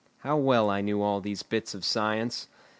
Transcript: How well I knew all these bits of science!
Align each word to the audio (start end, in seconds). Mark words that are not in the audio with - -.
How 0.21 0.35
well 0.35 0.71
I 0.71 0.81
knew 0.81 1.03
all 1.03 1.21
these 1.21 1.43
bits 1.43 1.75
of 1.75 1.85
science! 1.85 2.47